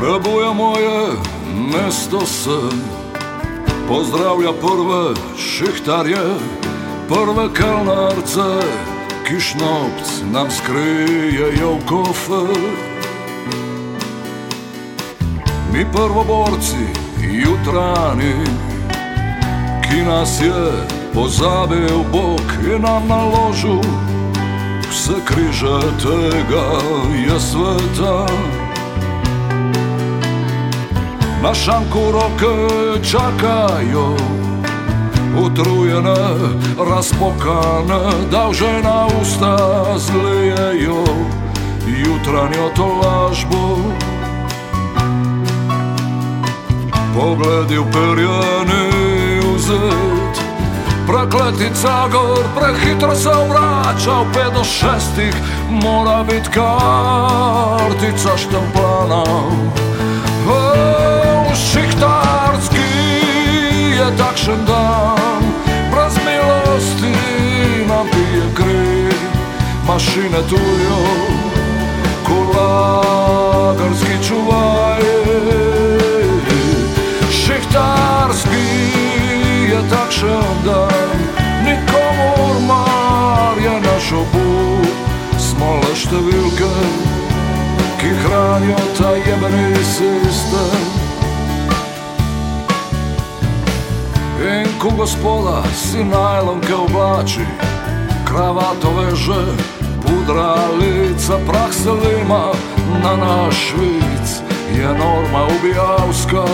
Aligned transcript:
buja 0.00 0.52
moje 0.52 1.16
mesto 1.72 2.26
sem, 2.26 2.82
pozdravlja 3.88 4.52
prve 4.52 5.14
šihtarje, 5.38 6.24
prve 7.08 7.48
kalnarce, 7.54 8.66
ki 9.28 9.40
šnopc 9.40 10.08
nam 10.32 10.50
skrijejo 10.50 11.72
v 11.72 11.86
kofer. 11.88 12.60
Mi 15.72 15.86
prvoborci, 15.92 16.86
jutrani, 17.20 18.34
ki 19.88 20.02
nas 20.02 20.40
je 20.40 20.86
pozabil 21.14 22.04
Bog 22.12 22.42
in 22.74 22.82
nam 22.82 23.08
naložil 23.08 23.82
vse 24.90 25.14
križe 25.24 25.80
tega 26.02 26.66
je 27.14 27.40
sveta. 27.40 28.26
Na 31.42 31.54
šanku 31.54 31.98
rok 32.12 32.42
čakaju. 33.10 34.16
Utrujene, 35.44 36.16
raspokane 36.90 38.28
Da 38.30 38.48
u 38.48 38.52
žena 38.52 39.06
usta 39.22 39.56
zlijeju. 39.98 41.04
Jutranju 41.86 42.70
tolažbu. 42.76 43.76
Pogledi 47.14 47.78
uperjeni 47.78 48.90
u 49.54 49.58
zid 49.58 50.40
Prekletica 51.06 52.08
gor, 52.12 52.44
prehitro 52.56 53.14
se 53.14 53.28
obraća 53.28 54.20
U 54.20 54.24
pet 54.32 54.52
do 54.54 54.64
šestih 54.64 55.34
mora 55.70 56.24
bit 56.24 56.48
kartica 56.48 58.36
štampana. 58.36 59.24
Mašine 69.92 70.42
tujo, 70.48 71.00
kulagarski 72.26 74.16
čuvaje. 74.28 75.16
Šihtarski 77.30 78.66
je 79.70 79.80
takšen 79.90 80.54
dan, 80.64 81.18
nikomu 81.64 82.60
mar 82.66 83.54
je 83.64 83.80
naš 83.80 84.12
obup, 84.12 84.86
smo 85.38 85.74
le 85.82 85.94
številke 85.94 86.70
ki 88.00 88.08
hranijo 88.08 88.76
ta 88.98 89.10
jebeni 89.10 89.84
sistem. 89.84 90.84
In 94.40 94.68
ko 94.78 94.90
gospoda 94.96 95.62
si 95.74 96.04
najlonke 96.04 96.74
oblači, 96.74 97.44
kravato 98.24 98.90
veže, 98.96 99.79
Пудра 100.10 100.56
лица, 100.80 101.38
прах 101.46 101.72
селима 101.72 102.52
на 103.02 103.16
наш 103.16 103.54
швиць 103.54 104.40
є 104.76 104.88
норма 104.88 105.46
убіявська. 105.46 106.44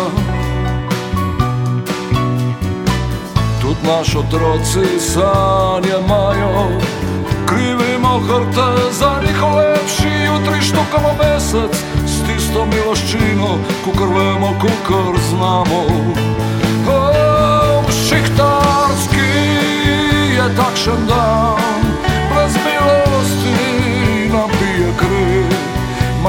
Тут 3.62 3.84
наш 3.84 4.16
отроці 4.16 5.00
саня 5.00 5.98
маю, 6.08 6.80
кривимо 7.46 8.22
хорте 8.28 8.92
за 8.92 9.20
них 9.20 9.42
лепші 9.54 10.28
у 10.36 10.46
три 10.46 10.60
штука 10.60 10.98
на 11.02 11.68
з 12.06 12.14
тістом 12.28 12.70
і 12.78 12.88
лощину 12.88 13.58
кукорвемо 13.84 14.54
кукор 14.60 15.18
знамо. 15.30 15.84
Шихтарський 18.08 19.20
є 20.34 20.44
так 20.56 20.76
шандар. 20.76 21.65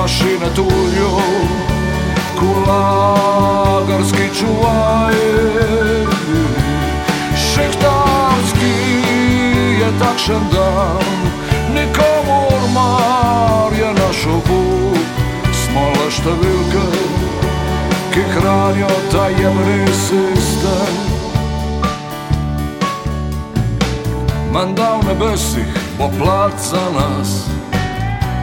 Mašine 0.01 0.49
tujo, 0.55 1.11
kulagarski 2.39 4.25
čuvaje. 4.39 6.05
Šihtarski 7.35 8.75
je 9.79 9.89
takšen 9.99 10.43
dan, 10.53 11.17
nikomu 11.73 12.41
mar 12.73 13.73
je 13.79 13.93
naš 13.93 14.25
obup, 14.25 14.97
smo 15.53 15.89
le 15.97 16.07
številke, 16.11 16.87
ki 18.13 18.21
hranijo 18.35 18.93
ta 19.11 19.29
jemni 19.33 19.81
sistem. 19.93 20.95
Menda 24.53 24.93
v 24.97 25.09
nebesih 25.09 25.73
bo 25.97 26.09
plat 26.19 26.53
za 26.61 26.85
nas, 26.93 27.49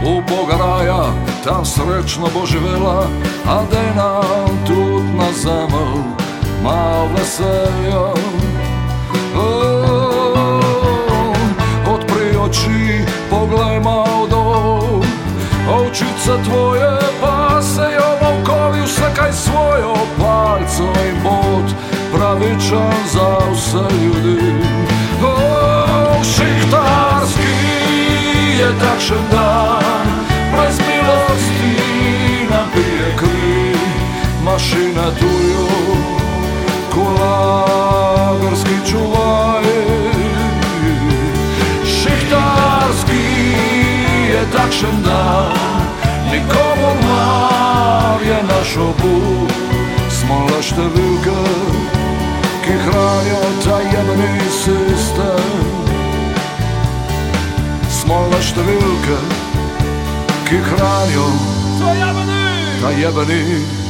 v 0.05 0.21
Boga 0.29 0.57
raja 0.57 1.03
tam 1.45 1.65
srečno 1.65 2.29
bo 2.35 2.47
živela, 2.47 3.09
a 3.47 3.63
da 3.71 3.79
je 3.81 3.95
nam 3.95 4.59
tudi 4.67 5.13
na 5.17 5.33
zemlji 5.33 6.05
malo 6.63 7.09
veselja. 7.17 8.05
Odpri 11.87 12.37
oči, 12.37 13.05
poglej 13.31 13.81
malo 13.81 14.27
dol, 14.31 15.03
očice 15.69 16.33
tvoje 16.45 16.99
pa 17.21 17.63
se 17.63 17.89
jo 17.97 18.09
volkovi 18.21 18.83
vse 18.85 19.09
kaj 19.17 19.33
svojo 19.33 19.95
palco 20.21 20.89
in 21.09 21.17
bod, 21.25 21.69
pravičen 22.13 22.93
za 23.13 23.39
vse 23.53 23.85
ljudi. 24.05 24.53
Oh, 25.25 26.25
šihtarski 26.25 27.55
je 28.59 28.69
takšen 28.81 29.25
dan, 29.31 29.84
mašina 35.05 35.19
tujo, 35.19 35.67
kulagarski 36.93 38.91
čuvaj. 38.91 39.65
Šihtarski 41.85 43.25
je 44.33 44.45
takšen 44.53 45.03
dan, 45.05 45.53
nikomu 46.33 46.95
mar 47.03 48.21
je 48.27 48.43
naš 48.43 48.77
obup, 48.77 49.53
smo 50.11 50.47
le 50.47 50.63
številke, 50.63 51.41
ki 52.65 52.73
hranijo 52.73 53.43
ta 53.65 53.79
jebeni 53.93 54.41
sistem. 54.51 55.85
Smo 57.91 58.27
le 58.33 58.41
številke, 58.43 59.21
ki 60.49 60.61
hranijo 60.71 61.29
ta 62.81 62.91
jebeni 62.91 63.84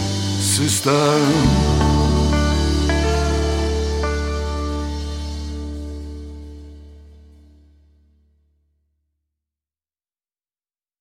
sistem. 0.54 1.63